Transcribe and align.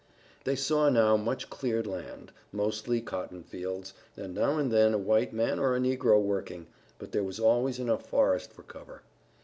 They 0.45 0.55
saw 0.55 0.89
now 0.89 1.15
much 1.15 1.51
cleared 1.51 1.85
land, 1.85 2.31
mostly 2.51 3.01
cotton 3.01 3.43
fields, 3.43 3.93
and 4.17 4.33
now 4.33 4.57
and 4.57 4.71
then 4.71 4.95
a 4.95 4.97
white 4.97 5.31
man 5.31 5.59
or 5.59 5.75
a 5.75 5.79
negro 5.79 6.19
working, 6.19 6.65
but 6.97 7.11
there 7.11 7.23
was 7.23 7.39
always 7.39 7.77
enough 7.77 8.09
forest 8.09 8.51
for 8.51 8.63
cover. 8.63 9.03